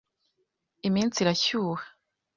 [0.87, 1.83] Iminsi irashyuha.